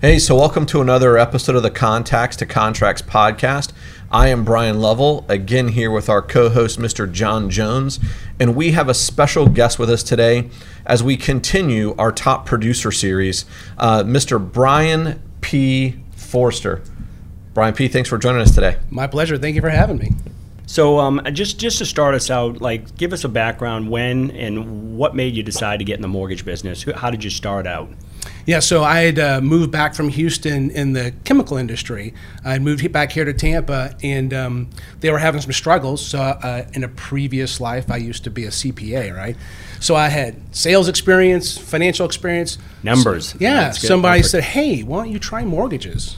[0.00, 3.72] Hey, so welcome to another episode of the Contacts to Contracts podcast.
[4.12, 7.10] I am Brian Lovell, again here with our co host, Mr.
[7.10, 7.98] John Jones,
[8.38, 10.50] and we have a special guest with us today
[10.86, 13.44] as we continue our top producer series,
[13.76, 14.38] uh, Mr.
[14.40, 15.96] Brian P.
[16.12, 16.80] Forrester.
[17.52, 18.76] Brian P., thanks for joining us today.
[18.90, 19.36] My pleasure.
[19.36, 20.12] Thank you for having me.
[20.66, 24.96] So, um, just just to start us out, like, give us a background when and
[24.96, 26.84] what made you decide to get in the mortgage business.
[26.84, 27.90] How did you start out?
[28.48, 32.14] Yeah, so I had uh, moved back from Houston in the chemical industry.
[32.46, 34.70] I moved back here to Tampa, and um,
[35.00, 36.02] they were having some struggles.
[36.02, 39.36] So, uh, in a previous life, I used to be a CPA, right?
[39.80, 42.56] So I had sales experience, financial experience.
[42.82, 43.34] Numbers.
[43.38, 46.16] Yeah, That's somebody said, "Hey, why don't you try mortgages?"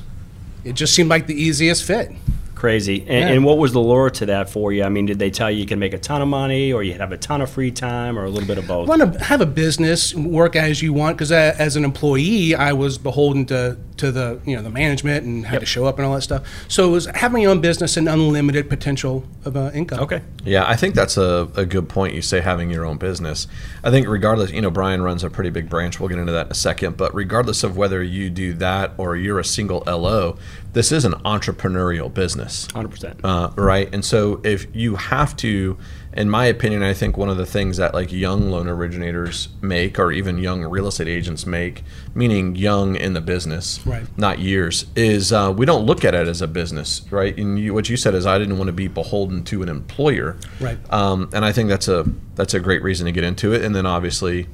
[0.63, 2.13] It just seemed like the easiest fit.
[2.61, 3.01] Crazy.
[3.09, 3.29] And, Yeah.
[3.29, 4.85] and what was the lure to that for you?
[4.85, 6.93] I mean, did they tell you you can make a ton of money, or you
[6.93, 8.87] have a ton of free time, or a little bit of both?
[8.87, 11.17] want to have a business, work as you want.
[11.17, 15.25] Because uh, as an employee, I was beholden to, to the you know the management
[15.25, 15.61] and had Yep.
[15.61, 16.43] to show up and all that stuff.
[16.69, 20.01] So it was having your own business and unlimited potential of uh, income.
[20.01, 20.23] Okay.
[20.45, 22.15] Yeah, I think that's a, a good point.
[22.15, 23.47] You say having your own business.
[23.85, 26.01] I think, regardless, you know, Brian runs a pretty big branch.
[26.01, 26.97] We'll get into that in a second.
[26.97, 30.39] But regardless of whether you do that or you're a single LO,
[30.73, 32.67] this is an entrepreneurial business.
[32.69, 33.21] 100%.
[33.25, 33.93] Uh, right.
[33.93, 35.77] And so if you have to,
[36.13, 39.99] in my opinion, I think one of the things that like young loan originators make,
[39.99, 44.05] or even young real estate agents make, meaning young in the business, Right.
[44.19, 47.37] not years, is uh, we don't look at it as a business, right?
[47.39, 50.37] And you, what you said is I didn't want to be beholden to an employer,
[50.61, 50.79] Right.
[50.93, 53.63] Um, and I think that's a that's a great reason to get into it.
[53.65, 54.49] And then obviously,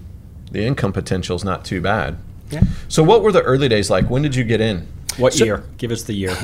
[0.50, 2.18] the income potential is not too bad.
[2.50, 2.62] Yeah.
[2.88, 4.08] So what were the early days like?
[4.10, 4.86] When did you get in?
[5.16, 5.64] What So- year?
[5.78, 6.36] Give us the year.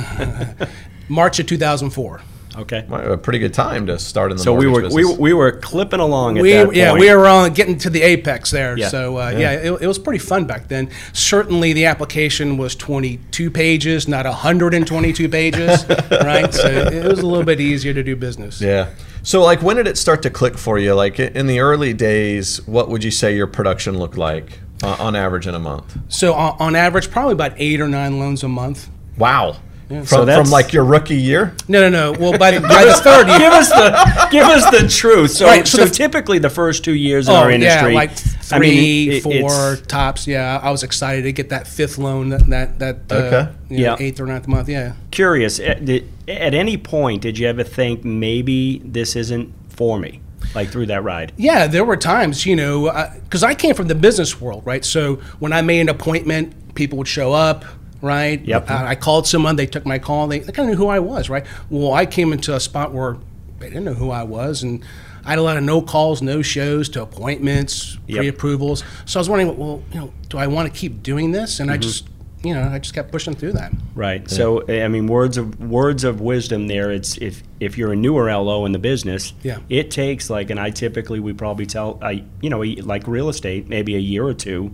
[1.08, 2.22] March of 2004.
[2.56, 2.84] Okay.
[2.88, 5.18] Well, a pretty good time to start in the So we were we, business.
[5.18, 6.76] we were clipping along at We, that point.
[6.76, 8.76] yeah, we were on getting to the apex there.
[8.76, 8.88] Yeah.
[8.88, 10.90] So uh, yeah, it, it was pretty fun back then.
[11.12, 16.52] Certainly, the application was 22 pages, not 122 pages, right?
[16.52, 18.60] So it was a little bit easier to do business.
[18.60, 18.90] Yeah.
[19.24, 20.94] So, like, when did it start to click for you?
[20.94, 25.14] Like, in the early days, what would you say your production looked like uh, on
[25.14, 25.96] average in a month?
[26.08, 28.88] So on, on average, probably about eight or nine loans a month.
[29.16, 29.58] Wow.
[30.00, 31.54] From, So from that's- like your rookie year?
[31.68, 32.18] No, no, no.
[32.18, 35.32] Well, by the, by the third year, give us the give us the truth.
[35.32, 37.96] So, Right, so so, the- typically the first two years in Oh our industry, yeah,
[37.96, 38.10] like
[38.50, 40.26] I mean, three, it- four tops.
[40.26, 43.52] Yeah, I was excited to get that fifth loan that that that uh, Okay.
[43.70, 44.06] you know, Yeah.
[44.06, 44.68] eighth or ninth month.
[44.68, 44.94] Yeah.
[45.10, 45.58] curious.
[45.60, 50.20] At, did, at any point, did you ever think maybe this isn't for me?
[50.54, 51.32] Like through that ride.
[51.36, 52.90] Yeah, there were times, you know,
[53.24, 54.84] because I came from the business world, right?
[54.84, 57.64] So when I made an appointment, people would show up,
[58.02, 58.44] right?
[58.44, 58.70] Yep.
[58.70, 60.98] I, I called someone, they took my call, they, they kind of knew who I
[60.98, 61.46] was, right?
[61.70, 63.16] Well, I came into a spot where
[63.60, 64.84] they didn't know who I was, and
[65.24, 68.18] I had a lot of no calls, no shows to appointments, Yep.
[68.18, 68.82] pre-approvals.
[69.06, 71.60] So I was wondering, well, you know, do I want to keep doing this?
[71.60, 71.82] And I mm-hmm.
[71.82, 72.08] just,
[72.42, 73.72] you know, I just kept pushing through that.
[73.94, 74.28] Right.
[74.28, 76.90] So I mean, words of words of wisdom there.
[76.90, 79.58] It's if if you're a newer LO in the business, Yeah.
[79.68, 83.68] it takes like, and I typically we probably tell I you know like real estate
[83.68, 84.72] maybe a year or two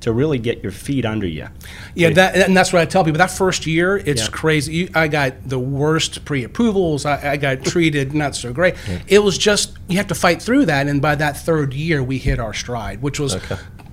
[0.00, 1.46] to really get your feet under you.
[1.94, 3.18] Yeah, that, and that's what I tell people.
[3.18, 4.28] That first year, it's Yeah.
[4.32, 4.72] crazy.
[4.74, 7.04] You, I got the worst pre-approvals.
[7.04, 8.74] I, I got treated not so great.
[9.08, 12.18] It was just you have to fight through that, and by that third year, we
[12.18, 13.36] hit our stride, which was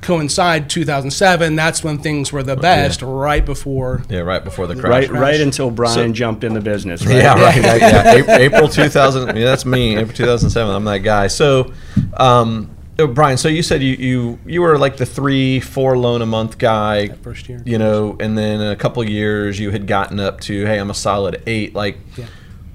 [0.01, 1.55] coincide 2007.
[1.55, 4.03] That's when things were the best, right before.
[4.09, 4.89] Yeah, right before the crash.
[4.91, 5.09] Right.
[5.09, 5.21] crash.
[5.21, 7.05] Right until Brian So- jumped in the business.
[7.05, 7.15] Right?
[7.17, 7.63] Yeah, right.
[7.63, 8.13] right, yeah.
[8.15, 9.35] April, April 2000.
[9.35, 9.97] Yeah, that's me.
[9.97, 10.73] April 2007.
[10.73, 11.27] I'm that guy.
[11.27, 11.73] So,
[12.15, 12.69] um,
[12.99, 16.25] uh, Brian, so you said you, you you were like the three, four loan a
[16.25, 17.09] month guy.
[17.09, 17.61] first year.
[17.65, 20.89] You know, and then in a couple years you had gotten up to, hey, I'm
[20.89, 21.75] a solid eight.
[21.75, 22.25] Like, Yeah.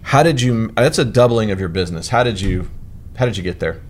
[0.03, 0.69] how did you?
[0.77, 2.09] That's a doubling of your business.
[2.09, 2.69] How did you?
[3.17, 3.81] How did you get there?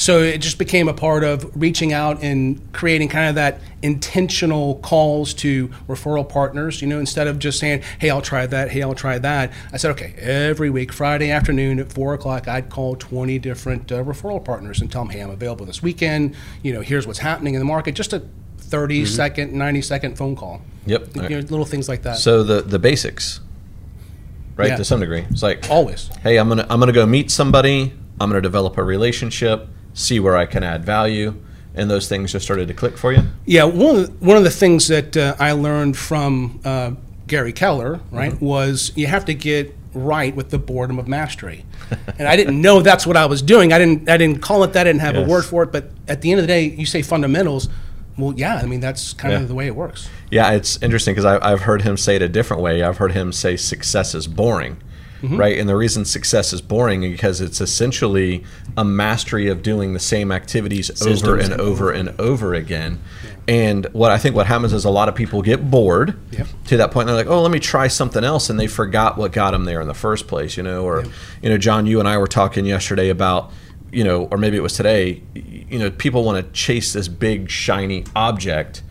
[0.00, 4.76] So it just became a part of reaching out and creating kind of that intentional
[4.76, 6.80] calls to referral partners.
[6.80, 8.70] You know, instead of just saying, "Hey, I'll try that.
[8.70, 12.70] Hey, I'll try that." I said, "Okay, every week, Friday afternoon at four o'clock, I'd
[12.70, 16.34] call twenty different uh, referral partners and tell them, "Hey, I'm available this weekend.
[16.62, 18.22] You know, here's what's happening in the market." Just a
[18.56, 20.62] 30 second, 90 second phone call.
[20.86, 21.16] Yep.
[21.16, 22.16] You know, little things like that.
[22.16, 23.40] So the the basics,
[24.56, 24.70] right?
[24.70, 24.76] Yeah.
[24.76, 26.08] To some degree, it's like Always.
[26.22, 27.92] hey, I'm gonna I'm gonna go meet somebody.
[28.18, 31.34] I'm gonna develop a relationship, see where I can add value,
[31.74, 33.22] and those things just started to click for you.
[33.46, 36.92] Yeah, one of the, one of the things that uh, I learned from uh,
[37.26, 38.44] Gary Keller, right, Mm-hmm.
[38.44, 41.64] was you have to get right with the boredom of mastery.
[42.18, 43.72] and I didn't know that's what I was doing.
[43.72, 44.82] I didn't I didn't call it that.
[44.82, 45.26] I didn't have Yes.
[45.26, 45.72] a word for it.
[45.72, 47.68] But at the end of the day, you say fundamentals.
[48.16, 49.40] Well, yeah, I mean that's kind Yeah.
[49.40, 50.08] of the way it works.
[50.30, 52.82] Yeah, it's interesting because I've heard him say it a different way.
[52.84, 54.76] I've heard him say success is boring.
[55.22, 55.36] Mm-hmm.
[55.36, 55.58] right?
[55.58, 58.42] And the reason success is boring is because it's essentially
[58.76, 63.00] a mastery of doing the same activities over and over and over again.
[63.46, 66.46] And what I think what happens is a lot of people get bored Yep.
[66.68, 67.08] to that point.
[67.08, 69.64] And they're like, "Oh, let me try something else," and they forgot what got them
[69.64, 70.56] there in the first place.
[70.56, 71.04] You know, or
[71.42, 73.50] you know, John, you and I were talking yesterday about
[73.92, 75.20] you know, or maybe it was today.
[75.34, 78.82] You know, people want to chase this big shiny object,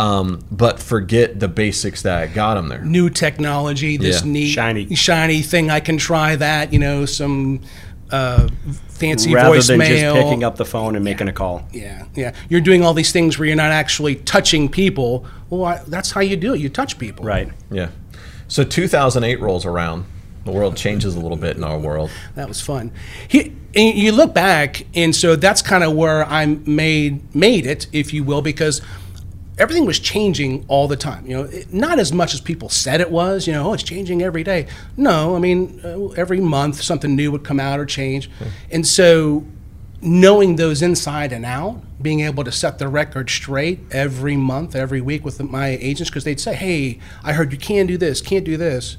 [0.00, 2.84] um, but forget the basics that got them there.
[2.84, 4.30] new technology, this Yeah.
[4.30, 4.94] neat Shiny.
[4.94, 5.70] shiny thing.
[5.70, 6.72] I can try that.
[6.72, 7.60] You know, some
[8.10, 8.48] uh,
[8.88, 9.78] fancy Rather voicemail.
[9.78, 9.80] than
[10.14, 11.66] just picking up the phone and making a call.
[11.72, 12.34] Yeah, yeah.
[12.48, 15.24] You're doing all these things where you're not actually touching people.
[15.50, 16.60] Well, I, that's how you do it.
[16.60, 17.24] You touch people.
[17.24, 17.50] Right.
[17.70, 17.88] Yeah.
[18.48, 20.04] So 2008 rolls around.
[20.44, 22.10] The world changes a little bit in our world.
[22.34, 22.90] That was fun.
[23.28, 27.86] He, and you look back, and so that's kind of where I made made it,
[27.92, 28.82] if you will, because
[29.62, 31.24] everything was changing all the time.
[31.26, 33.46] You know, it- not as much as people said it was.
[33.46, 34.66] You know, oh, it's changing every day.
[34.96, 38.28] No, I mean, uh, every month something new would come out or change,
[38.70, 39.44] and so
[40.04, 45.00] knowing those inside and out, being able to set the record straight every month, every
[45.00, 48.44] week with my agents, because they'd say, "Hey, I heard you can do this, can't
[48.44, 48.96] do this."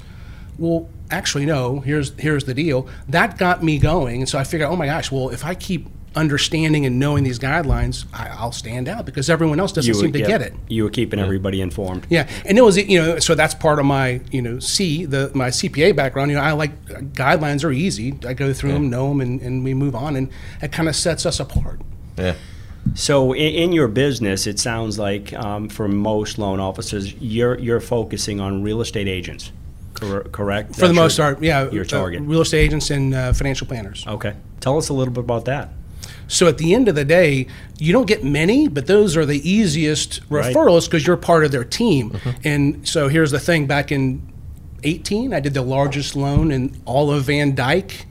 [0.58, 1.80] Well, actually, no.
[1.80, 2.88] Here's here's the deal.
[3.08, 5.88] That got me going, and so I figured, oh my gosh, well, if I keep
[6.16, 10.20] understanding and knowing these guidelines, I, I'll stand out because everyone else doesn't seem to
[10.20, 10.54] yeah, get it.
[10.68, 12.06] You were keeping everybody informed.
[12.10, 15.30] Yeah, and it was you know so that's part of my you know C the
[15.34, 16.30] my CPA background.
[16.30, 16.84] You know I like
[17.14, 18.18] guidelines are easy.
[18.26, 20.30] I go through them, know them, and, and we move on, and
[20.62, 21.80] it kind of sets us apart.
[22.16, 22.34] Yeah.
[22.94, 27.80] So in, in your business, it sounds like um, for most loan officers, you're you're
[27.80, 29.52] focusing on real estate agents,
[29.94, 30.76] cor- correct?
[30.76, 32.22] For the most your- part, yeah, Your uh, target.
[32.22, 34.06] real estate agents and uh, financial planners.
[34.06, 34.34] Okay.
[34.60, 35.70] Tell us a little bit about that.
[36.28, 37.46] So at the end of the day,
[37.78, 40.54] you don't get many, but those are the easiest Right.
[40.54, 42.12] referrals because you're part of their team.
[42.14, 42.32] Uh-huh.
[42.44, 44.22] And so here's the thing: back in
[44.82, 48.06] 18, I did the largest loan in all of Van Dyke.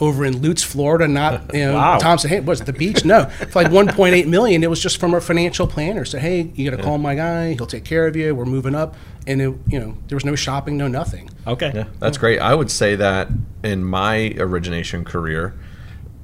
[0.00, 1.98] Over in Lutz, Florida, not you know, Wow.
[1.98, 2.30] Thompson.
[2.30, 3.04] Hey, was it the beach?
[3.04, 4.62] No, for like 1.8 million.
[4.62, 6.04] It was just from a financial planner.
[6.04, 7.54] Said, hey, you got to call my guy.
[7.54, 8.32] He'll take care of you.
[8.32, 8.94] We're moving up,
[9.26, 11.28] and it, you know there was no shopping, no nothing.
[11.48, 11.72] Okay.
[11.74, 12.38] Yeah, that's great.
[12.38, 13.26] I would say that
[13.64, 15.58] in my origination career,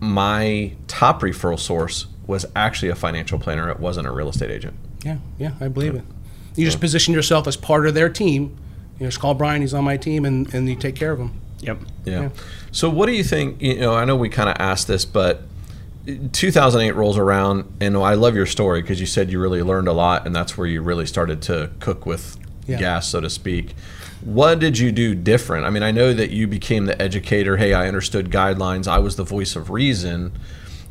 [0.04, 3.70] my top referral source was actually a financial planner.
[3.70, 4.76] It wasn't a real estate agent.
[5.04, 6.04] Yeah, yeah, I believe it.
[6.56, 8.56] You just position yourself as part of their team.
[8.98, 11.40] You just call Brian; he's on my team, and, and you take care of him.
[11.60, 11.78] Yep.
[12.04, 12.20] Yeah.
[12.20, 12.28] Yeah.
[12.70, 13.60] So what do you think?
[13.60, 15.42] You know, I know we kind of asked this, but
[16.32, 19.92] 2008 rolls around, and I love your story because you said you really learned a
[19.92, 22.78] lot, and that's where you really started to cook with Yeah.
[22.78, 23.74] gas, so to speak.
[24.22, 25.66] What did you do different?
[25.66, 27.58] I mean, I know that you became the educator.
[27.58, 28.88] Hey, I understood guidelines.
[28.88, 30.32] I was the voice of reason.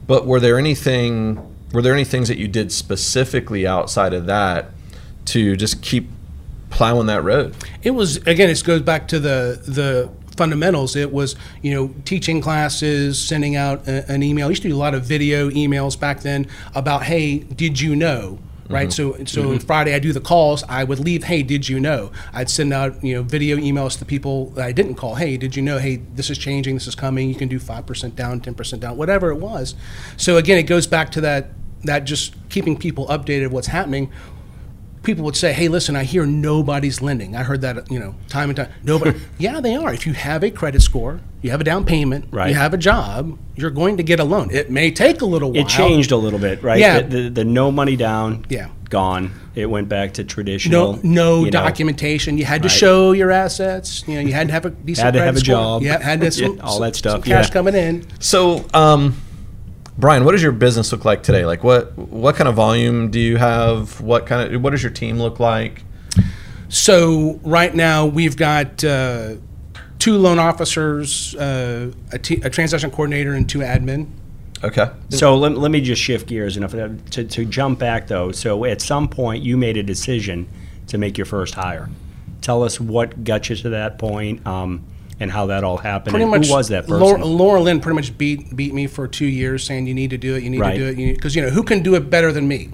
[0.06, 1.50] But were there anything?
[1.72, 4.72] Were there any things that you did specifically outside of that
[5.26, 6.10] to just keep
[6.70, 7.56] plowing that road?
[7.82, 8.50] It was again.
[8.50, 10.96] It goes back to the the fundamentals.
[10.96, 14.48] It was you know teaching classes, sending out a, an email.
[14.48, 17.96] I used to do a lot of video emails back then about hey, did you
[17.96, 18.40] know?
[18.70, 19.18] Right, mm-hmm.
[19.18, 19.52] so so mm-hmm.
[19.52, 20.64] on Friday I do the calls.
[20.70, 21.26] I would leave.
[21.26, 22.12] Hey, did you know?
[22.32, 25.16] I'd send out you know video emails to people that I didn't call.
[25.16, 25.80] Hey, did you know?
[25.80, 26.76] Hey, this is changing.
[26.76, 27.28] This is coming.
[27.28, 29.76] You can do five percent down, ten percent down, whatever it was.
[30.16, 31.50] So again, it goes back to that
[31.84, 34.12] that just keeping people updated of what's happening
[35.04, 38.50] people would say, "Hey, listen, I hear nobody's lending." I heard that, you know, time
[38.50, 38.70] and time.
[38.84, 39.20] Nobody.
[39.38, 39.94] yeah, they are.
[39.94, 42.50] If you have a credit score, you have a down payment, Right.
[42.50, 44.50] you have a job, you're going to get a loan.
[44.52, 45.62] It may take a little while.
[45.62, 46.80] It changed a little bit, right?
[46.80, 47.02] Yeah.
[47.02, 48.46] The, the, the no money down.
[48.50, 48.70] Yeah.
[48.90, 49.32] Gone.
[49.56, 50.94] It went back to traditional.
[50.94, 52.38] No, no you know, documentation.
[52.38, 52.78] You had to Right.
[52.78, 54.04] show your assets.
[54.08, 55.54] You know, you had to have a decent Had to credit have a score.
[55.56, 55.82] job.
[55.82, 57.54] Yeah, had to Yeah, some, all that some- some stuff, cash yeah.
[57.54, 58.06] coming in.
[58.20, 59.18] So, um,
[59.98, 61.46] Brian, what does your business look like today?
[61.46, 64.02] Like, what what kind of volume do you have?
[64.02, 65.84] What kind of what does your team look like?
[66.70, 69.36] So right now we've got uh,
[70.00, 74.08] two loan officers, uh, a, t- a transaction coordinator, and two admin.
[74.64, 74.90] Okay.
[75.10, 78.32] So let, let me just shift gears enough to, to jump back though.
[78.32, 80.48] So at some point you made a decision
[80.88, 81.90] to make your first hire.
[82.42, 84.86] Tell us what got you to that point, um,
[85.20, 86.12] and how that all happened.
[86.12, 87.00] pretty and much who was that person?
[87.00, 90.18] Laura, Laura Lynn pretty much beat beat me for two years, saying you need to
[90.18, 90.78] do it, you need Right.
[90.78, 92.70] to do it, because you know who can do it better than me?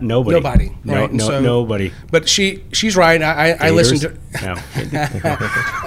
[0.00, 0.34] nobody.
[0.40, 1.12] Nobody, No, right?
[1.12, 1.92] No, so- nobody.
[2.10, 3.22] But she she's right.
[3.22, 4.10] I I, I listened to
[4.42, 4.56] No.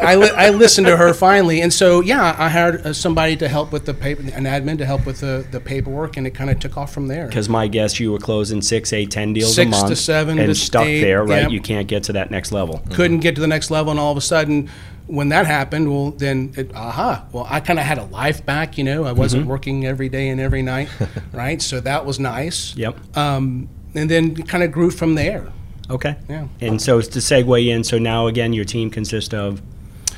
[0.02, 3.50] I, li- I listened to her finally, and so yeah, I hired uh, somebody to
[3.50, 6.50] help with the paper, an admin to help with the, the paperwork, and it kind
[6.50, 7.28] of took off from there.
[7.28, 10.48] Because my guess, you were closing six, eight, ten deals Six a to seven and
[10.48, 11.44] to stuck eight, there, right?
[11.44, 11.52] yep.
[11.52, 12.82] You can't get to that next level.
[12.92, 14.70] Couldn't get to the next level, and all of a sudden,
[15.08, 18.78] when that happened, well, then it, aha, well, I kind of had a life back.
[18.78, 19.52] You know, I wasn't Mm-hmm.
[19.52, 20.90] working every day and every night,
[21.32, 21.62] right?
[21.62, 22.76] So that was nice.
[22.76, 23.18] Yep.
[23.18, 25.48] um, and then kind of grew from there.
[25.90, 26.16] Okay.
[26.28, 26.48] Yeah.
[26.60, 29.62] And so to segue in, so now again, your team consists of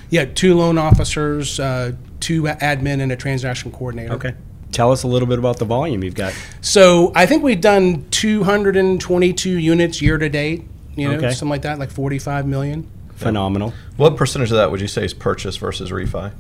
[0.09, 1.91] Yeah, two loan officers, uh,
[2.21, 4.13] two admin, and a transaction coordinator.
[4.13, 4.33] Okay.
[4.71, 6.33] Tell us a little bit about the volume you've got.
[6.61, 10.63] So I think we've done 222 units year to date.
[10.95, 11.29] You know, Okay.
[11.31, 12.89] something like that, like 45 million.
[13.17, 13.73] Phenomenal.
[13.97, 16.31] What percentage of that would you say is purchase versus refi?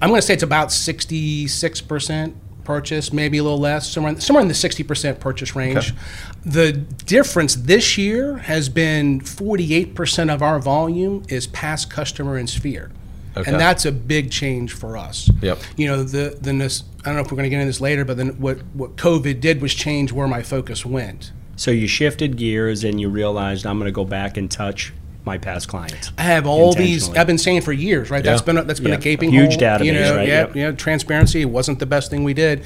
[0.00, 2.34] I'm going to say it's about 66%
[2.64, 5.76] purchase, maybe a little less, somewhere in, somewhere in the 60% purchase range.
[5.76, 5.98] Okay.
[6.44, 12.92] The difference this year has been 48% of our volume is past customer and sphere.
[13.36, 13.50] Okay.
[13.50, 15.30] And that's a big change for us.
[15.42, 15.58] Yep.
[15.76, 18.04] You know, the, the I don't know if we're going to get into this later,
[18.04, 21.32] but then what, what COVID did was change where my focus went.
[21.56, 24.92] So you shifted gears and you realized I'm going to go back and touch
[25.26, 26.12] my past clients.
[26.16, 27.10] I have all these.
[27.16, 28.22] I've been saying for years, right?
[28.24, 28.46] That's Yeah.
[28.46, 28.98] been a, that's been Yeah.
[28.98, 29.60] a gaping Huge hole.
[29.62, 30.28] database, you know, right?
[30.28, 30.56] Yeah, Yep.
[30.56, 30.70] yeah.
[30.70, 32.62] Transparency wasn't the best thing we did,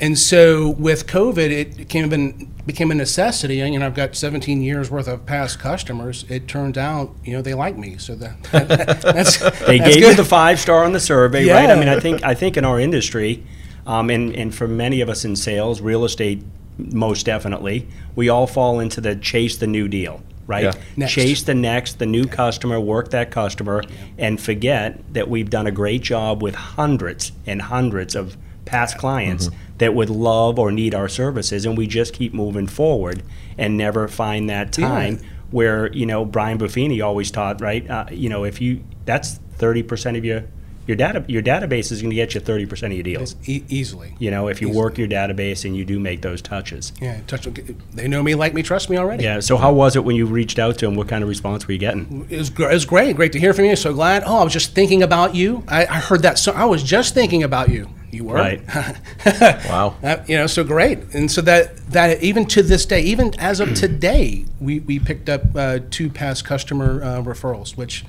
[0.00, 3.60] and so with COVID, it became a, became a necessity.
[3.60, 6.24] And you know, I've got 17 years worth of past customers.
[6.28, 9.36] It turns out, you know, they like me, so that, that's
[9.66, 10.10] They that's gave good.
[10.10, 11.68] you the five star on the survey, right?
[11.68, 13.42] I mean, I think I think in our industry,
[13.86, 16.42] um, and and for many of us in sales, real estate,
[16.78, 20.64] most definitely, we all fall into the chase the new deal, right?
[20.64, 20.72] Yeah.
[20.96, 21.12] Next.
[21.12, 23.82] Chase the next, the new customer, work that customer,
[24.18, 29.50] and forget that we've done a great job with hundreds and hundreds of past clients
[29.78, 33.22] that would love or need our services, and we just keep moving forward
[33.58, 35.20] and never find that time
[35.50, 37.88] where you know Brian Buffini always taught, right?
[37.88, 40.44] Uh, you know, if you that's thirty percent of your
[40.86, 43.36] your data your database is going to get you thirty percent of your deals.
[43.46, 44.14] E- easily.
[44.18, 44.82] You know, if you Easily.
[44.82, 46.92] work your database and you do make those touches.
[47.00, 47.46] Yeah, touch.
[47.92, 49.24] They know me, like me, trust me already.
[49.24, 49.40] Yeah.
[49.40, 50.94] So how was it when you reached out to them?
[50.96, 52.26] What kind of response were you getting?
[52.30, 53.16] It was, it was great.
[53.16, 53.76] Great to hear from you.
[53.76, 54.22] So glad.
[54.26, 55.64] Oh, I was just thinking about you.
[55.68, 56.38] I, I heard that.
[56.38, 57.88] So I was just thinking about you.
[58.10, 58.62] You were Right.
[59.24, 59.96] Wow.
[60.02, 60.98] Uh, you know, so great.
[61.14, 65.28] And so that that even to this day, even as of today, we, we picked
[65.28, 68.04] up uh, two past customer uh, referrals, which,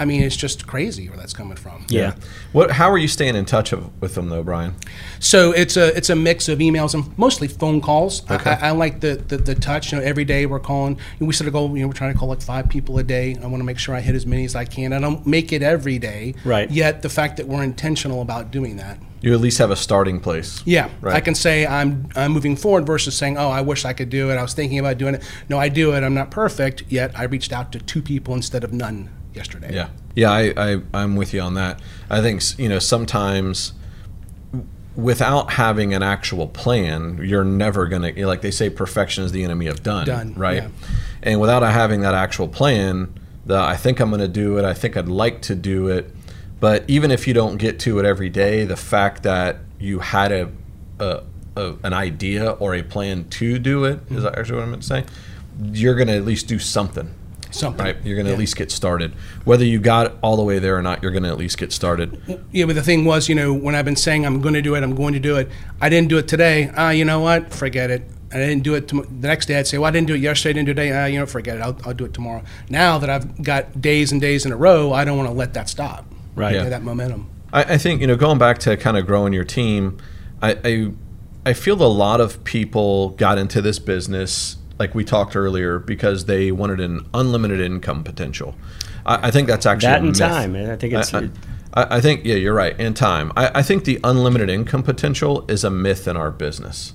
[0.00, 1.84] I mean, it's just crazy where that's coming from.
[1.88, 2.14] Yeah.
[2.52, 2.70] What?
[2.72, 4.74] How are you staying in touch of, with them though, Brian?
[5.18, 8.28] So it's a it's a mix of emails and mostly phone calls.
[8.28, 8.50] I- Okay.
[8.50, 9.92] I, I like the, the the touch.
[9.92, 10.98] You know, every day we're calling.
[11.18, 11.76] We set a goal.
[11.76, 13.36] You know, we're trying to call like five people a day.
[13.42, 14.92] I want to make sure I hit as many as I can.
[14.94, 16.34] I don't make it every day.
[16.44, 16.70] Right.
[16.70, 18.98] Yet the fact that we're intentional about doing that.
[19.20, 20.62] You at least have a starting place.
[20.64, 21.14] Yeah, Right.
[21.14, 24.30] I can say I'm I'm moving forward versus saying, oh, I wish I could do
[24.30, 24.36] it.
[24.36, 25.22] I was thinking about doing it.
[25.50, 26.02] No, I do it.
[26.02, 27.10] I'm not perfect yet.
[27.18, 29.74] I reached out to two people instead of none yesterday.
[29.74, 31.80] Yeah, yeah, I, I I'm with you on that.
[32.08, 33.72] I think you know sometimes
[34.96, 39.66] without having an actual plan, you're never gonna like they say, perfection is the enemy
[39.66, 40.06] of done.
[40.06, 40.62] Done, right?
[40.64, 40.68] yeah.
[41.22, 43.12] And without having that actual plan,
[43.46, 44.64] the I think I'm gonna do it.
[44.64, 46.10] I think I'd like to do it.
[46.58, 50.30] But even if you don't get to it every day, the fact that you had
[50.32, 50.50] a,
[50.98, 51.22] a,
[51.56, 54.38] a an idea or a plan to do it is Mm-hmm.
[54.38, 55.04] actually what I meant to say.
[55.72, 57.14] You're gonna at least do something.
[57.50, 57.84] Something.
[57.84, 58.34] Right, you're going to Yeah.
[58.34, 59.12] at least get started.
[59.44, 61.72] Whether you got all the way there or not, you're going to at least get
[61.72, 62.20] started.
[62.52, 64.74] Yeah, but the thing was, you know, when I've been saying I'm going to do
[64.74, 65.48] it, I'm going to do it.
[65.80, 66.70] I didn't do it today.
[66.76, 67.52] Ah, you know what?
[67.52, 68.08] Forget it.
[68.32, 69.58] I didn't do it tom- the next day.
[69.58, 70.50] I'd say, well, I didn't do it yesterday.
[70.50, 70.92] I didn't do it today.
[70.96, 71.62] Ah, you know, forget it.
[71.62, 72.42] I'll, I'll do it tomorrow.
[72.68, 75.54] Now that I've got days and days in a row, I don't want to let
[75.54, 76.04] that stop.
[76.36, 76.54] Right.
[76.54, 76.68] Yeah.
[76.68, 77.28] That momentum.
[77.52, 79.98] I, I think you know, going back to kind of growing your team,
[80.40, 80.92] I, I
[81.44, 86.24] I feel a lot of people got into this business like we talked earlier because
[86.24, 88.56] they wanted an unlimited income potential.
[89.04, 90.56] I, I think that's actually That and time.
[90.56, 91.14] I think it's.
[91.14, 91.28] I,
[91.74, 92.74] I, I think yeah, you're right.
[92.80, 93.30] And time.
[93.36, 96.94] I, I think the unlimited income potential is a myth in our business.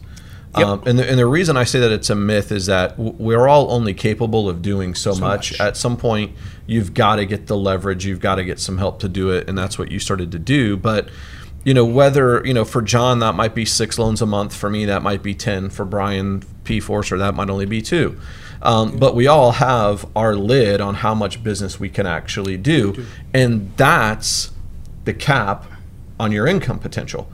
[0.58, 0.68] Yep.
[0.68, 3.48] Um, and, the, and the reason I say that it's a myth is that we're
[3.48, 5.52] all only capable of doing so, much.
[5.52, 5.60] much.
[5.60, 6.32] At some point,
[6.66, 8.06] you've got to get the leverage.
[8.06, 10.40] You've got to get some help to do it, and that's what you started to
[10.40, 10.76] do.
[10.76, 11.10] But
[11.66, 14.56] you know whether you know for John that might be six loans a month.
[14.56, 15.70] For me, that might be ten.
[15.70, 16.80] For Brian P.
[16.80, 18.18] Forrester, that might only be two.
[18.62, 23.06] Um, but we all have our lid on how much business we can actually do,
[23.34, 24.52] and that's
[25.04, 25.66] the cap
[26.20, 27.30] on your income potential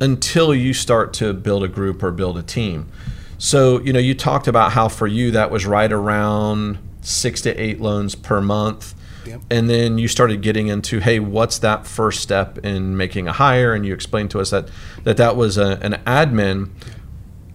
[0.00, 2.90] until you start to build a group or build a team.
[3.38, 7.54] So, you know, you talked about how for you that was right around six to
[7.60, 8.94] eight loans per month.
[9.26, 9.40] Yep.
[9.50, 13.74] And then you started getting into, hey, what's that first step in making a hire?
[13.74, 14.68] And you explained to us that
[15.04, 16.70] that, that was a, an admin.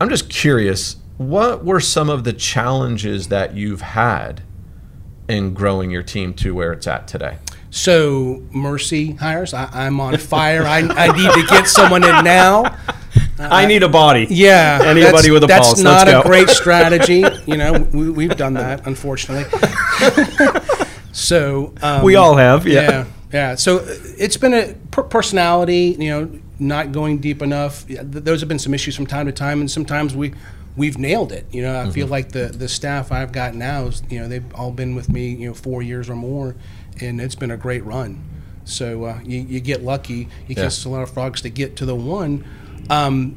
[0.01, 4.41] I'm just curious, what were some of the challenges that you've had
[5.27, 7.37] in growing your team to where it's at today?
[7.71, 9.53] So Mercy hires.
[9.53, 10.63] I, I'm on fire.
[10.63, 12.77] I, I need to get someone in now.
[13.39, 14.27] I need a body.
[14.29, 17.23] Yeah, Anybody with a that's pulse, not let's a great strategy.
[17.45, 19.45] You know, we, we've done that, unfortunately.
[21.11, 22.81] so um, We all have, yeah.
[22.81, 23.55] yeah, yeah.
[23.55, 25.95] So it's been a personality.
[25.99, 27.85] You know, not going deep enough.
[27.87, 30.33] Yeah, th- those have been some issues from time to time, and sometimes we
[30.75, 31.45] we've nailed it.
[31.51, 34.53] You know, I feel like the the staff I've got now is you know they've
[34.55, 36.55] all been with me you know four years or more,
[37.01, 38.23] and it's been a great run.
[38.65, 40.27] So uh, you, you get lucky.
[40.47, 40.65] You Yeah.
[40.65, 42.45] kiss a lot of frogs to get to the one.
[42.89, 43.35] Um,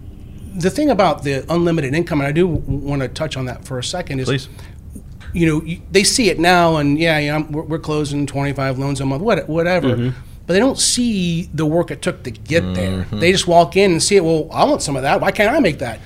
[0.55, 3.79] the thing about the unlimited income, and I do want to touch on that for
[3.79, 4.49] a second, is Please.
[5.33, 8.79] You know, you, they see it now, and yeah, yeah, I'm, we're, we're closing 25
[8.79, 9.89] loans a month, what, whatever.
[9.97, 10.19] Mm-hmm.
[10.47, 13.07] But they don't see the work it took to get there.
[13.13, 14.25] They just walk in and see it.
[14.25, 15.21] Well, I want some of that.
[15.21, 16.01] Why can't I make that?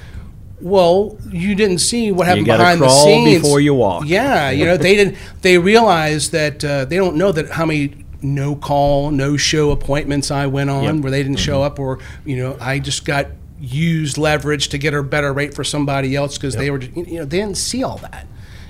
[0.60, 4.04] Well, you didn't see what happened behind the scenes before you walk.
[4.06, 5.16] Yeah, you know, they didn't.
[5.40, 10.30] They realized that uh, they don't know that how many no call, no show appointments
[10.30, 10.96] I went on Yep.
[10.96, 13.28] where they didn't show up, or you know, I just got
[13.58, 17.24] used leverage to get a better rate for somebody else because they were, you know,
[17.24, 18.26] they didn't see all that.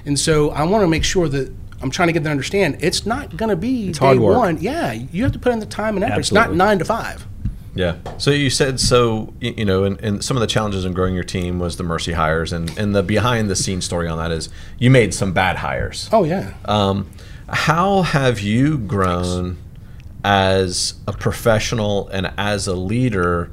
[0.07, 2.79] And so I want to make sure that I'm trying to get them to understand
[2.81, 4.59] it's not going to be it's day one.
[4.61, 6.21] Yeah, you have to put in the time and effort.
[6.21, 7.27] It's not nine to five.
[7.75, 7.97] Yeah.
[8.17, 9.35] So you said so.
[9.41, 12.13] You know, and, and some of the challenges in growing your team was the mercy
[12.13, 14.49] hires, and and the behind the scenes story on that is
[14.79, 16.09] you made some bad hires.
[16.13, 16.55] Oh yeah.
[16.65, 17.11] Um,
[17.49, 19.59] how have you grown
[20.25, 23.51] as a professional and as a leader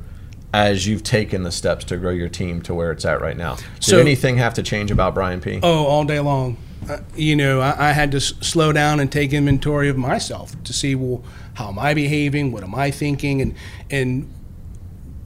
[0.53, 3.55] as you've taken the steps to grow your team to where it's at right now?
[3.55, 5.59] Did So- anything have to change about Brian P?
[5.63, 6.57] Oh, all day long.
[6.87, 10.61] Uh, you know, I, I had to s- slow down and take inventory of myself
[10.65, 12.51] to see, well, how am I behaving?
[12.51, 13.41] What am I thinking?
[13.41, 13.55] And
[13.89, 14.29] and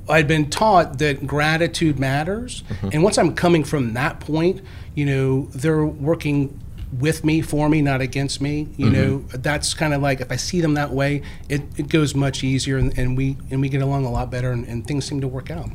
[0.07, 2.63] I'd been taught that gratitude matters.
[2.93, 4.62] And once I'm coming from that point,
[4.96, 6.57] you know, they're working
[7.00, 8.67] with me, for me, not against me.
[8.77, 12.15] You know, that's kind of like if I see them that way, it, it goes
[12.15, 15.06] much easier, and, and we and we get along a lot better, and, and things
[15.06, 15.70] seem to work out.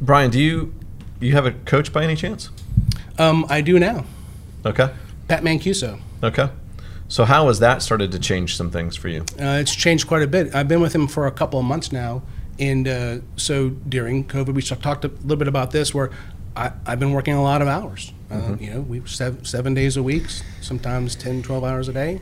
[0.00, 0.74] Brian, do you
[1.20, 2.50] you have a coach by any chance?
[3.18, 4.04] Um, I do now,
[4.64, 4.90] Okay.
[5.28, 6.00] Pat Mancuso.
[6.22, 6.48] Okay.
[7.08, 9.20] So how has that started to change some things for you?
[9.40, 10.54] Uh, it's changed quite a bit.
[10.54, 12.22] I've been with him for a couple of months now,
[12.58, 16.10] and uh, so during COVID, we talked a little bit about this, where
[16.56, 18.12] I, I've been working a lot of hours.
[18.30, 20.24] Uh, you know, we seven, seven days a week,
[20.60, 22.20] sometimes 10, 12 hours a day.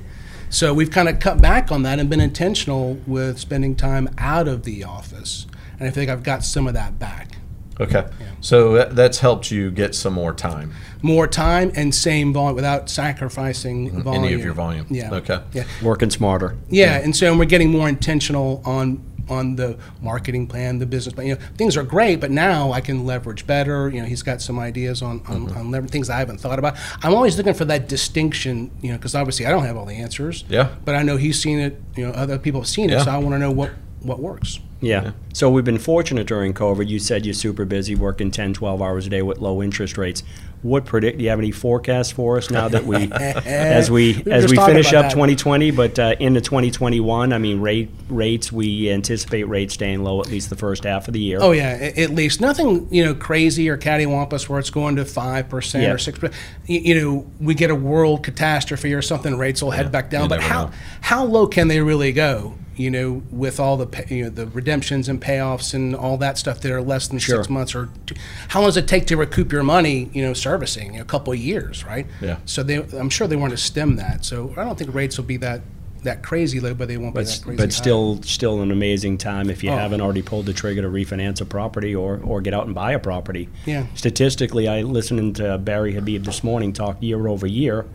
[0.51, 4.47] So we've kind of cut back on that and been intentional with spending time out
[4.47, 5.47] of the office,
[5.79, 7.39] and I think I've got some of that back.
[7.81, 8.07] Okay.
[8.41, 10.73] So that, that's helped you get some more time.
[11.03, 14.25] More time and same volume without sacrificing volume.
[14.25, 14.87] Any of your volume.
[14.91, 15.13] Yeah.
[15.13, 15.41] Okay.
[15.53, 15.65] Yeah.
[15.83, 16.57] Working smarter.
[16.69, 21.27] Yeah, and so we're getting more intentional on on the marketing plan, the business plan.
[21.29, 23.89] You know, things are great, but now I can leverage better.
[23.89, 25.57] You know, he's got some ideas on on, Mm-hmm.
[25.59, 26.77] on lever- things I haven't thought about.
[27.03, 28.71] I'm always looking for that distinction.
[28.83, 30.45] You know, because obviously I don't have all the answers.
[30.49, 30.75] Yeah.
[30.85, 31.81] But I know he's seen it.
[31.97, 33.05] You know, other people have seen it, Yeah.
[33.05, 33.71] so I want to know what
[34.03, 34.61] what works.
[34.83, 35.13] Yeah.
[35.33, 36.87] So we've been fortunate during COVID.
[36.89, 40.23] You said you're super busy, working 10, 12 hours a day with low interest rates.
[40.65, 41.19] What predict?
[41.19, 44.57] Do you have any forecasts for us now that we, as we were as we
[44.57, 45.11] finish up that.
[45.11, 47.35] 2020, but uh, into 2021?
[47.35, 48.51] I mean, rate rates.
[48.51, 51.37] We anticipate rates staying low at least the first half of the year.
[51.43, 55.51] Oh yeah, at least nothing you know crazy or cattywampus where it's going to five
[55.51, 55.93] percent Yeah.
[55.93, 56.35] or six percent.
[56.67, 60.23] You know, we get a world catastrophe or something, rates will head back down.
[60.23, 60.71] you But how know.
[61.03, 62.55] how low can they really go?
[62.77, 66.39] You know, with all the pay, you know the redemptions and payoffs and all that
[66.39, 67.37] stuff that are less than Sure.
[67.37, 68.15] six months or two,
[68.49, 70.11] how long does it take to recoup your money?
[70.13, 72.07] You know, servicing a couple of years, right?
[72.21, 72.39] Yeah.
[72.47, 74.25] So they, I'm sure they want to stem that.
[74.25, 75.61] So I don't think rates will be that
[76.03, 77.57] that crazy low, but they won't be But, that crazy.
[77.57, 77.71] but high.
[77.71, 79.77] still, still an amazing time if you Oh.
[79.79, 82.93] haven't already pulled the trigger to refinance a property or, or get out and buy
[82.93, 83.49] a property.
[83.65, 83.87] Yeah.
[83.95, 87.87] Statistically, I listened to Barry Habib this morning talk year over year,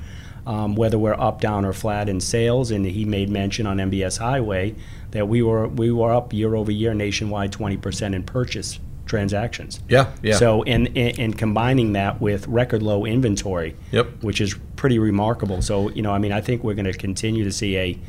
[0.49, 4.17] um, whether we're up, down, or flat in sales, and he made mention on MBS
[4.17, 4.75] Highway
[5.11, 9.79] that we were we were up year over year nationwide twenty percent in purchase transactions.
[9.89, 10.11] Yeah.
[10.21, 10.35] Yeah.
[10.35, 14.23] So, and, and and combining that with record low inventory, Yep.
[14.23, 15.61] which is pretty remarkable.
[15.61, 17.99] So, you know, I mean, I think we're going to continue to see a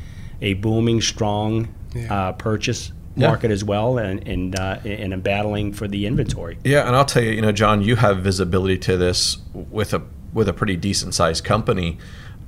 [0.41, 2.13] a booming, strong Yeah.
[2.13, 3.27] uh, purchase Yeah.
[3.27, 6.57] market as well, and and uh, and a battling for the inventory.
[6.63, 10.01] Yeah, and I'll tell you, you know, John, you have visibility to this with a
[10.33, 11.97] with a pretty decent sized company.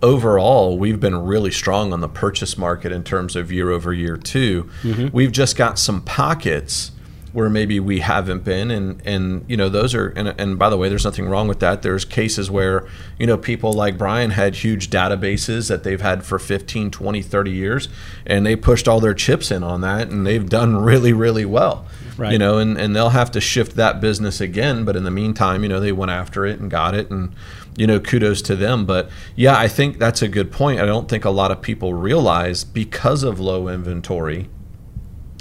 [0.04, 4.18] Overall, we've been really strong on the purchase market in terms of year over year
[4.18, 4.70] too.
[4.84, 5.16] Mm-hmm.
[5.16, 6.92] We've just got some pockets
[7.32, 10.78] where maybe we haven't been and and you know those are and, and by the
[10.78, 12.88] way there's nothing wrong with that there's cases where
[13.18, 17.50] you know people like brian had huge databases that they've had for 15 20 30
[17.52, 17.90] years
[18.28, 21.86] and they pushed all their chips in on that and they've done really really well
[22.16, 22.32] Right.
[22.34, 25.64] you know and, and they'll have to shift that business again but in the meantime
[25.64, 27.34] you know they went after it and got it and
[27.76, 31.10] you know kudos to them but yeah i think that's a good point i don't
[31.10, 34.48] think a lot of people realize because of low inventory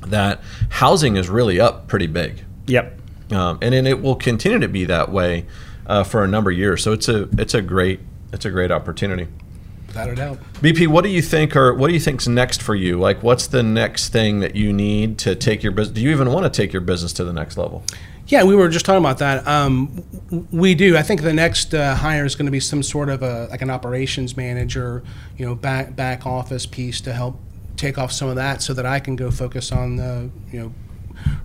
[0.07, 0.41] that
[0.71, 2.99] housing is really up pretty big Yep.
[3.33, 5.47] um, and then it will continue to be that way
[5.87, 8.01] uh, for a number of years so it's a it's a great
[8.33, 9.29] it's a great opportunity
[9.93, 10.39] without a doubt.
[10.63, 12.99] BP, what do you think are what do you think's next for you?
[12.99, 15.95] Like, what's the next thing that you need to take your business?
[15.95, 17.85] Do you even want to take your business to the next level?
[18.27, 19.47] Yeah, we were just talking about that.
[19.47, 20.05] Um,
[20.53, 20.97] we do.
[20.97, 23.63] I think the next uh, hire is going to be some sort of a like
[23.63, 25.03] an operations manager,
[25.37, 27.39] you know, back back office piece to help
[27.77, 30.73] take off some of that so that I can go focus on the you know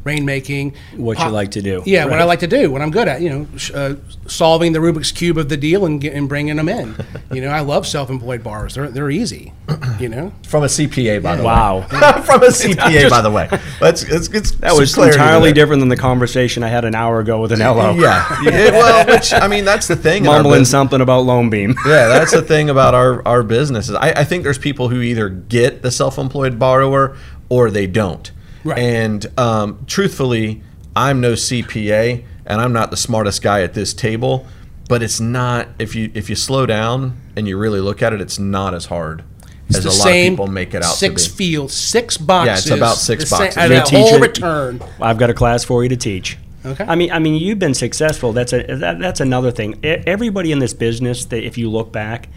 [0.04, 0.76] rainmaking.
[0.96, 1.84] What you like to do.
[1.86, 3.22] Yeah, what I like to do, what I'm good at.
[3.22, 3.96] You know, sh- uh,
[4.28, 6.96] solving the Rubik's cube of the deal and, get, and bringing them in.
[7.32, 8.76] you know, I love self-employed borrowers.
[8.76, 9.54] They're they're easy.
[10.00, 10.34] You know.
[10.48, 11.80] From a CPA, by the Wow.
[11.80, 11.88] way.
[11.94, 13.50] Wow, from a CPA, by the way.
[13.82, 17.42] Let's, let's get That was entirely different than the conversation I had an hour ago
[17.42, 17.96] with an LO.
[17.96, 18.42] Yeah.
[18.44, 20.24] Yeah, Well, which I mean, that's the thing.
[20.24, 21.76] in Mumbling bus- something about LoanBeam.
[21.86, 25.02] yeah, that's the thing about our our business is I, I think there's people who
[25.02, 27.18] either get the self-employed borrower
[27.50, 28.32] or they don't.
[28.68, 28.80] Right.
[28.80, 30.62] And um, truthfully,
[30.96, 34.46] I'm no CPA and I'm not the smartest guy at this table.
[34.90, 38.22] But it's not if you if you slow down and you really look at it,
[38.22, 39.22] it's not as hard
[39.68, 41.36] It's as the a lot same of people make it out six to be.
[41.36, 42.48] fields, six boxes.
[42.68, 43.58] Yeah, it's about six the same- boxes.
[43.58, 44.82] And You're a a whole return.
[45.02, 46.38] I've got a class for you to teach.
[46.66, 46.86] Okay.
[46.88, 48.32] I mean, I mean, you've been successful.
[48.32, 49.78] That's a that, that's another thing.
[49.84, 52.30] Everybody in this business, that if you look back,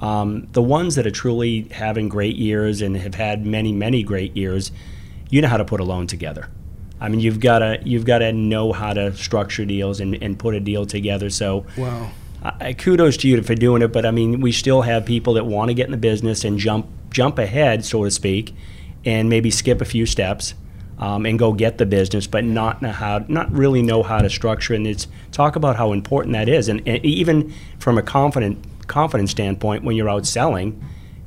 [0.00, 4.36] um, the ones that are truly having great years and have had many many great
[4.36, 4.72] years,
[5.32, 6.48] you know how to put a loan together.
[7.00, 10.38] I mean, you've got to you've got to know how to structure deals and, and
[10.38, 11.30] put a deal together.
[11.30, 12.10] So, Wow.
[12.44, 15.46] I, kudos to you for doing it, but I mean, we still have people that
[15.46, 18.54] want to get in the business and jump jump ahead, so to speak,
[19.04, 20.54] and maybe skip a few steps
[20.98, 24.28] um, and go get the business, but not know how, not really know how to
[24.28, 24.74] structure.
[24.74, 29.30] And it's talk about how important that is, and, and even from a confident confidence
[29.30, 30.82] standpoint, when you're out selling,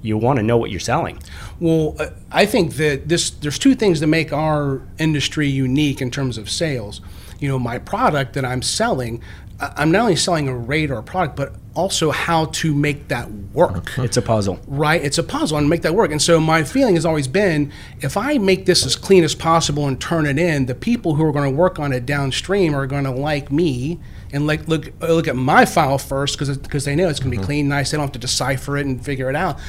[0.06, 1.20] you want to know what you're selling.
[1.60, 6.12] Well, uh, I think that this there's two things that make our industry unique in
[6.12, 7.02] terms of sales.
[7.40, 9.22] You know, my product that I'm selling,
[9.60, 13.30] I'm not only selling a rate or a product, but also how to make that
[13.54, 13.98] work.
[13.98, 14.60] It's a puzzle.
[14.68, 15.04] Right?
[15.04, 16.12] It's a puzzle and make that work.
[16.12, 19.88] And so my feeling has always been if I make this as clean as possible
[19.88, 22.88] and turn it in, the people who are going to work on it downstream are
[22.88, 24.00] going to like me
[24.32, 27.38] and like look look at my file first because because they know it's going to
[27.38, 27.92] be clean, nice.
[27.92, 29.60] They don't have to decipher it and figure it out.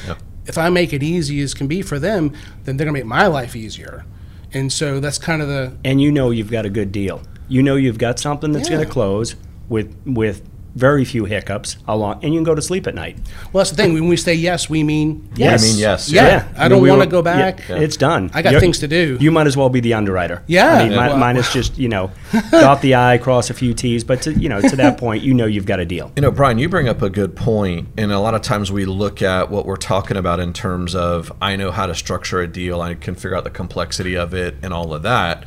[0.47, 2.33] If I make it easy as can be for them,
[2.63, 4.05] then they're going to make my life easier.
[4.53, 7.21] And so that's kind of the and you know you've got a good deal.
[7.49, 9.35] You know you've got something that's going to close
[9.69, 10.41] with with
[10.77, 13.17] very few hiccups along, and you can go to sleep at night.
[13.51, 13.63] well.
[13.63, 13.93] That's the thing.
[13.93, 16.09] When we say yes, we mean Yeah, I mean yes.
[16.11, 16.47] Yeah.
[16.55, 17.67] I mean, don't want to go back.
[17.67, 18.29] yeah, It's done.
[18.33, 19.17] I got You're- things to do.
[19.19, 20.43] You might as well be the underwriter.
[20.47, 20.73] Yeah.
[20.75, 22.11] I mean, mi- Well- mine is just you know,
[22.51, 25.33] dot the i, cross a few t's, but to, you know, to that point, you
[25.33, 26.11] know, you've got a deal.
[26.15, 28.85] You know, Brian, you bring up a good point, and a lot of times we
[28.85, 32.47] look at what we're talking about in terms of I know how to structure a
[32.47, 35.43] deal, I can figure out the complexity of it, and all of that.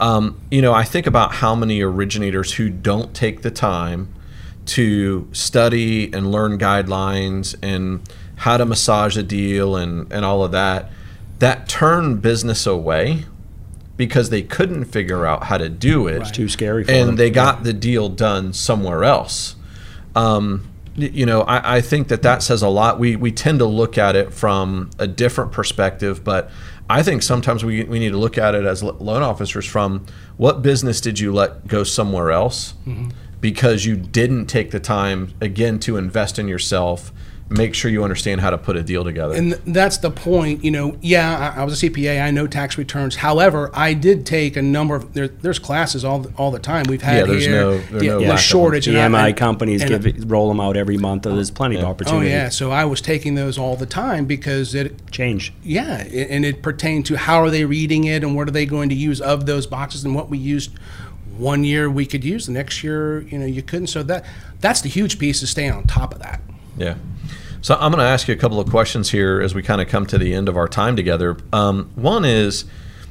[0.00, 4.08] Um, you know, I think about how many originators who don't take the time
[4.74, 8.00] to study and learn guidelines and
[8.36, 10.90] how to massage a deal and, and all of that,
[11.40, 13.24] that turned business away
[13.96, 17.16] because they couldn't figure out how to do it It's too scary for and them.
[17.16, 19.56] they got the deal done somewhere else.
[20.16, 22.98] Um, you know, I, I think that that says a lot.
[22.98, 26.50] We we tend to look at it from a different perspective, but
[26.90, 30.04] I think sometimes we we need to look at it as loan officers from
[30.36, 32.74] what business did you let go somewhere else
[33.40, 37.12] because you didn't take the time again to invest in yourself.
[37.52, 39.34] Make sure you understand how to put a deal together.
[39.34, 40.62] And that's the point.
[40.62, 42.22] You know, yeah, I, I was a CPA.
[42.22, 43.16] I know tax returns.
[43.16, 46.84] However, I did take a number of there, there's classes all the, all the time.
[46.88, 47.60] We've had Yeah, there's here.
[47.60, 48.86] no- there's no yeah, of shortage.
[48.86, 51.24] The and MI companies and- give it, roll them out every month.
[51.24, 52.28] so There's plenty of oh, opportunity.
[52.28, 55.52] Oh yeah, so I was taking those all the time because it Change.
[55.64, 58.90] yeah, and it pertained to how are they reading it and what are they going
[58.90, 60.70] to use of those boxes and what we used
[61.40, 63.88] one year we could use the next year you know you couldn't.
[63.88, 64.24] So that
[64.60, 66.40] that's the huge piece is staying on top of that.
[66.76, 66.96] Yeah.
[67.62, 69.88] So I'm going to ask you a couple of questions here as we kind of
[69.88, 71.36] come to the end of our time together.
[71.52, 72.64] Um, one is,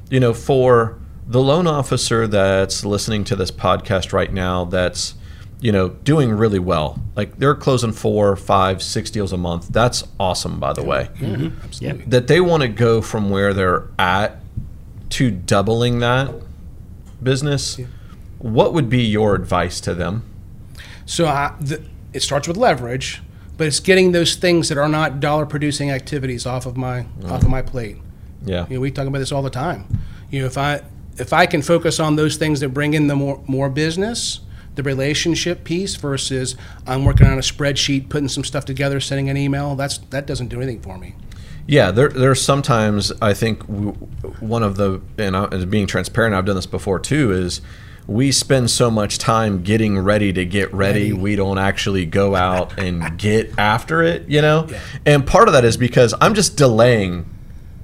[0.09, 5.13] you know, for the loan officer that's listening to this podcast right now, that's
[5.61, 9.67] you know doing really well, like they're closing four, five, six deals a month.
[9.67, 11.09] That's awesome, by the way.
[11.63, 12.05] Absolutely.
[12.05, 14.37] That they want to go from where they're at
[15.09, 16.33] to doubling that
[17.21, 17.79] business.
[18.39, 20.23] What would be your advice to them?
[21.05, 23.21] So I, the, it starts with leverage,
[23.57, 27.07] but it's getting those things that are not dollar producing activities off of my off
[27.23, 27.47] of uh-huh.
[27.49, 27.97] my plate.
[28.45, 28.65] Yeah.
[28.69, 29.85] You know, we talk about this all the time.
[30.31, 30.81] You know, if I
[31.17, 34.39] if I can focus on those things that bring in the more more business,
[34.75, 36.55] the relationship piece versus
[36.87, 39.75] I'm working on a spreadsheet, putting some stuff together, sending an email.
[39.75, 41.15] That's that doesn't do anything for me.
[41.67, 43.63] Yeah, there there's sometimes I think
[44.39, 47.31] one of the and I- and being transparent, I've done this before too.
[47.31, 47.61] Is
[48.09, 52.77] we spend so much time getting ready to get ready, we don't actually go out
[52.83, 54.67] and get after it, you know.
[55.05, 57.29] And part of that is because I'm just delaying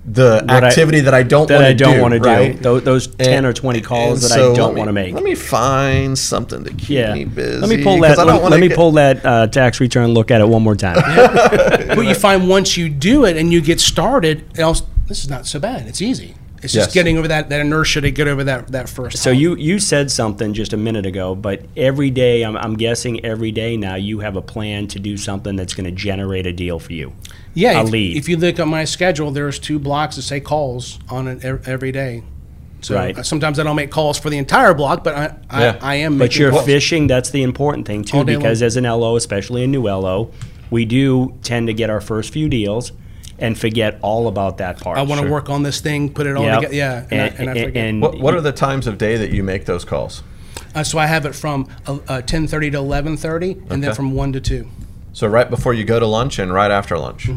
[0.07, 2.01] the What I- activity that I don't That want I to don't do.
[2.01, 2.55] want to right?
[2.55, 2.59] do.
[2.59, 5.13] Those, those ten And- or twenty calls that so I don't want to make.
[5.13, 7.13] Let me find something to keep yeah.
[7.13, 7.59] me busy.
[7.59, 8.17] Let me pull that.
[8.17, 10.09] Let, let me get- pull that uh, tax return.
[10.11, 10.95] Look at it one more time.
[11.95, 15.45] but you find once you do it and you get started, else this is not
[15.47, 15.87] so bad.
[15.87, 16.35] It's easy.
[16.65, 16.85] It's Yes.
[16.85, 19.19] just getting over that, that inertia to get over that, that first.
[19.19, 19.39] So hump.
[19.41, 23.51] you you said something just a minute ago, but every day I'm, I'm guessing every
[23.51, 26.79] day now you have a plan to do something that's going to generate a deal
[26.79, 27.13] for you.
[27.53, 28.17] yeah, a if, lead.
[28.17, 31.91] if you look at my schedule, there's two blocks that say calls on it every
[31.91, 32.23] day.
[32.81, 33.25] So Right.
[33.25, 35.79] sometimes I don't make calls for the entire block, but I, I, Yeah.
[35.81, 36.65] I am But you're calls.
[36.65, 37.07] fishing.
[37.07, 38.65] That's the important thing too, because long.
[38.67, 40.29] as an LO, especially a new LO,
[40.69, 42.91] we do tend to get our first few deals
[43.39, 44.97] and forget all about that part.
[44.97, 45.31] I want to Sure.
[45.33, 46.55] work on this thing, put it all Yep.
[46.55, 46.75] together.
[46.75, 47.85] Yeah, and, I, and I forget.
[47.85, 50.23] and What, what are the times of day that you make those calls?
[50.73, 54.31] Uh, so I have it from uh, uh, 10:30 to 11:30, and then from one
[54.33, 54.67] to two.
[55.13, 57.29] So right before you go to lunch and right after lunch.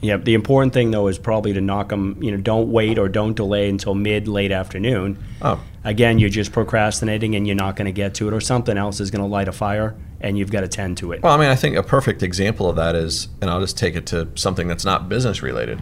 [0.00, 0.24] Yep.
[0.24, 2.16] The important thing though is probably to knock them.
[2.20, 5.18] You know, don't wait or don't delay until mid late afternoon.
[5.42, 8.76] Oh, Again, you're just procrastinating and you're not going to get to it, or something
[8.76, 11.22] else is going to light a fire, and you've got to tend to it.
[11.22, 13.94] Well, I mean, I think a perfect example of that is, and I'll just take
[13.94, 15.80] it to something that's not business related.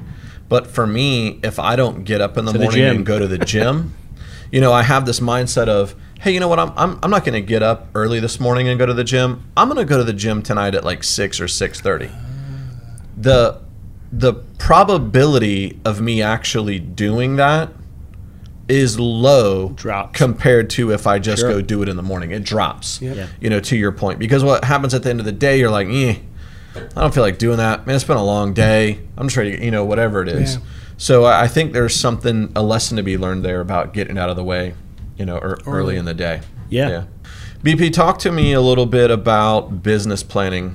[0.49, 2.97] But for me, if I don't get up in the morning gym.
[2.97, 3.95] and go to the gym,
[4.51, 6.59] you know, I have this mindset of, hey, you know what?
[6.59, 9.05] I'm, I'm, I'm not going to get up early this morning and go to the
[9.05, 9.51] gym.
[9.57, 12.11] I'm going to go to the gym tonight at like six or six thirty.
[13.17, 13.61] The
[14.13, 17.71] the probability of me actually doing that
[18.69, 20.19] is low Drops.
[20.19, 21.51] compared to if I just Sure.
[21.51, 22.33] go do it in the morning.
[22.33, 23.01] It drops.
[23.01, 23.17] Yep.
[23.17, 23.27] Yeah.
[23.41, 24.19] You know, to your point.
[24.19, 26.17] Because what happens at the end of the day, you're like, eh,
[26.97, 27.87] I don't feel like doing that.
[27.87, 28.99] Man, it's been a long day.
[29.17, 30.57] I'm just ready to, get, you know, whatever it is.
[30.57, 30.61] Yeah.
[30.99, 34.31] So I I think there's something, a lesson to be learned there about getting out
[34.31, 34.75] of the way,
[35.17, 35.97] you know, early Early.
[35.97, 36.41] in the day.
[36.69, 37.05] Yeah.
[37.63, 40.75] BP, talk to me a little bit about business planning.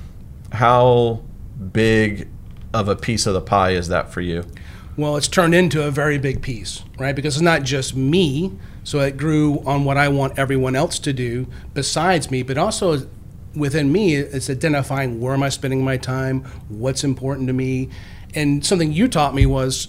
[0.53, 1.21] How
[1.71, 2.27] big
[2.73, 4.45] of a piece of the pie is that for you?
[5.01, 7.15] Well, it's turned into a very big piece, right?
[7.15, 8.55] Because it's not just me.
[8.83, 13.07] So it grew on what I want everyone else to do besides me, but also
[13.55, 17.89] within me, it's identifying where am I spending my time, what's important to me.
[18.35, 19.87] And something you taught me was,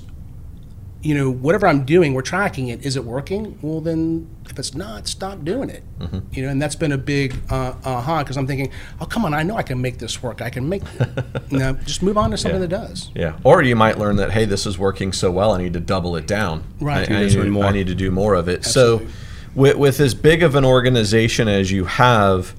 [1.03, 2.87] you know, whatever I'm doing, we're tracking it.
[2.87, 3.59] Is it working?
[3.61, 5.83] Well, then if it's not, stop doing it.
[6.31, 9.35] You know, and that's been a big uh, aha because I'm thinking, oh, come on,
[9.35, 10.41] I know I can make this work.
[10.41, 10.83] I can make,
[11.51, 12.67] you know, just move on to something Yeah.
[12.67, 13.11] that does.
[13.15, 13.39] Yeah.
[13.43, 16.15] Or you might learn that, hey, this is working so well, I need to double
[16.17, 16.63] it down.
[16.81, 17.11] Right.
[17.11, 17.65] I, I need, one more.
[17.65, 18.59] I need to do more of it.
[18.67, 19.07] Absolutely.
[19.09, 19.13] So,
[19.55, 22.55] with, with as big of an organization as you have,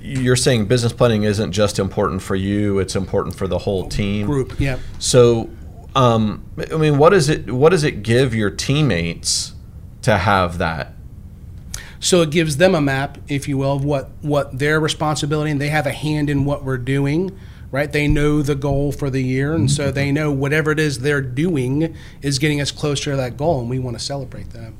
[0.00, 4.26] you're saying business planning isn't just important for you; it's important for the whole team.
[4.26, 4.78] Group, yeah.
[4.98, 5.50] So,
[5.94, 9.52] um, I mean, what does it what does it give your teammates
[10.02, 10.94] to have that?
[12.04, 15.58] So it gives them a map, if you will, of what, what their responsibility, and
[15.58, 17.34] they have a hand in what we're doing,
[17.70, 17.90] right?
[17.90, 21.22] They know the goal for the year, and so they know whatever it is they're
[21.22, 24.74] doing is getting us closer to that goal, and we want to celebrate that.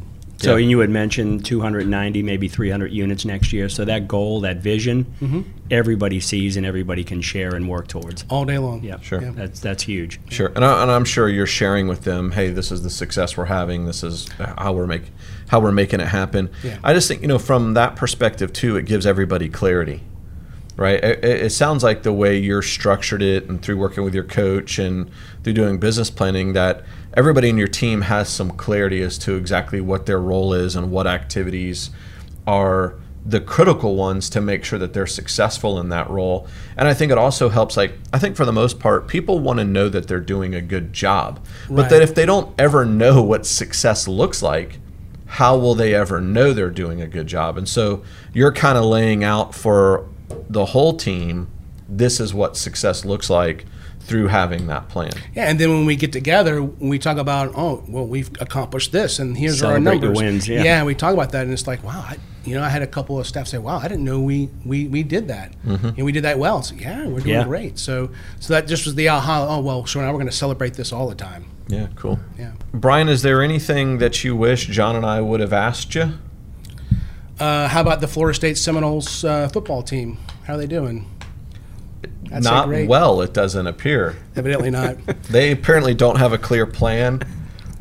[0.44, 0.68] So Yeah.
[0.68, 3.68] you had mentioned 290, maybe 300 units next year.
[3.68, 5.40] So that goal, that vision, Mm-hmm.
[5.70, 8.24] everybody sees and everybody can share and work towards.
[8.28, 8.83] All day long.
[8.85, 9.20] Yeah, Sure.
[9.20, 10.20] That's that's huge.
[10.28, 12.33] Sure, and, I, and I'm sure you're sharing with them.
[12.33, 13.87] Hey, this is the success we're having.
[13.87, 15.04] This is how we're make
[15.48, 16.50] how we're making it happen.
[16.62, 16.78] Yeah.
[16.85, 20.02] I just think you know from that perspective too, it gives everybody clarity,
[20.76, 21.02] right?
[21.02, 24.24] It, it it sounds like the way you're structured it, and through working with your
[24.24, 25.11] coach and
[25.42, 26.83] through doing business planning, that
[27.16, 30.90] everybody in your team has some clarity as to exactly what their role is and
[30.90, 31.90] what activities
[32.46, 32.94] are
[33.27, 36.46] the critical ones to make sure that they're successful in that role.
[36.77, 39.61] And I think it also helps like I think for the most part people want
[39.61, 41.44] to know that they're doing a good job.
[41.70, 44.79] But that if they don't ever know what success looks like,
[45.27, 47.57] how will they ever know they're doing a good job?
[47.57, 48.03] And so
[48.35, 50.07] you're kind of laying out for
[50.48, 51.48] the whole team
[51.88, 53.66] this is what success looks like
[54.04, 55.12] through having that plan.
[55.34, 59.18] Yeah, and then when we get together, we talk about, oh, well, we've accomplished this,
[59.18, 60.18] and here's Celebrate our your numbers.
[60.22, 60.62] wins, yeah.
[60.62, 62.86] yeah, we talk about that, and it's like, wow, I, you know, I had a
[62.86, 66.12] couple of staff say, wow, I didn't know we we, we did that, and we
[66.12, 66.62] did that well.
[66.62, 67.44] So yeah, we're doing Yeah.
[67.44, 67.78] great.
[67.78, 69.46] So so that just was the aha.
[69.48, 71.46] Oh well, so now we're going to celebrate this all the time.
[71.68, 72.18] Yeah, cool.
[72.38, 72.52] Yeah.
[72.74, 76.12] Brian, is there anything that you wish John and I would have asked you?
[77.40, 80.18] Uh, how about the Florida State Seminoles uh, football team?
[80.44, 81.10] How are they doing?
[82.34, 82.88] I'd Not great.
[82.88, 84.16] well, it doesn't appear.
[84.36, 84.96] Evidently not.
[85.30, 87.22] They apparently don't have a clear plan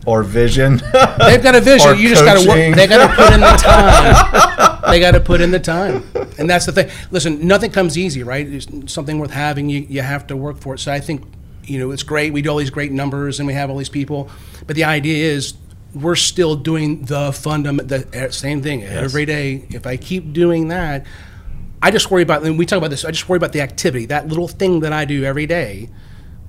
[0.06, 0.78] or vision.
[0.78, 1.98] They've got a vision.
[1.98, 2.76] You just got to work.
[2.76, 4.82] They got to put in the time.
[4.92, 6.04] they got to put in the time,
[6.38, 6.90] and that's the thing.
[7.12, 8.48] Listen, nothing comes easy, right?
[8.48, 9.70] It's something worth having.
[9.70, 10.80] You you have to work for it.
[10.80, 11.24] So I think
[11.64, 12.34] you know it's great.
[12.34, 14.30] We do all these great numbers, and we have all these people,
[14.68, 15.54] but the idea is
[15.94, 19.66] we're still doing the fundament, the eh, same thing every day.
[19.70, 21.06] If I keep doing that,
[21.84, 22.44] I just worry about.
[22.44, 23.04] And we talk about this.
[23.06, 24.06] I just worry about the activity.
[24.08, 25.90] That little thing that I do every day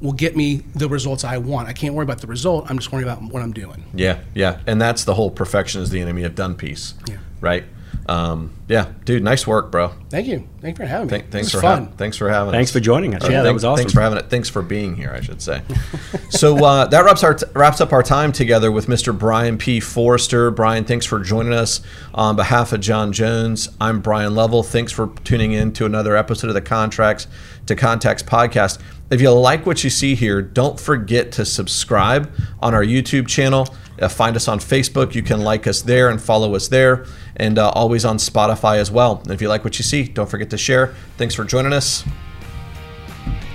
[0.01, 1.69] will get me the results I want.
[1.69, 2.67] I can't worry about the result.
[2.71, 3.85] I'm just worrying about what I'm doing.
[3.95, 7.17] Yeah, yeah, and that's the whole perfection is the enemy of done piece, Yeah.
[7.41, 7.65] right?
[8.07, 9.93] Um, yeah, dude, nice work, bro.
[10.11, 10.47] Thank you.
[10.61, 11.19] Thank you for having me.
[11.19, 11.87] Th- thanks for was having.
[11.87, 11.97] fun.
[11.97, 12.53] Thanks for having.
[12.53, 12.73] Thanks us.
[12.75, 13.25] for joining us.
[13.25, 13.79] Or Yeah, that was awesome.
[13.79, 14.29] Thanks for having it.
[14.29, 15.63] Thanks for being here, I should say.
[16.31, 19.17] so uh, that wraps our wraps up our time together with Mr.
[19.17, 19.81] Brian P.
[19.81, 20.51] Forrester.
[20.51, 21.81] Brian, thanks for joining us
[22.13, 23.71] on behalf of John Jones.
[23.81, 24.63] I'm Brian Level.
[24.63, 27.27] Thanks for tuning in to another episode of the Contracts
[27.67, 28.79] to Contacts podcast.
[29.11, 33.69] If you like what you see here, don't forget to subscribe on our YouTube channel.
[34.01, 35.15] Uh, find us on Facebook.
[35.15, 37.07] You can like us there and follow us there,
[37.37, 39.21] and uh, always on Spotify as well.
[39.23, 40.95] And if you like what you see, don't forget to share.
[41.17, 42.05] Thanks for joining us.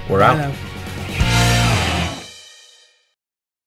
[0.09, 0.53] We're out.